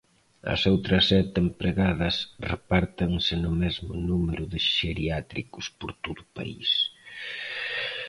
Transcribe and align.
As 0.53 0.61
outras 0.71 1.03
sete 1.11 1.37
empregadas 1.47 2.15
repártense 2.51 3.33
no 3.43 3.51
mesmo 3.63 3.91
número 4.09 4.43
de 4.53 4.59
xeriátricos 4.75 5.65
por 5.79 5.91
todo 6.03 6.19
o 6.23 6.31
país. 6.37 6.69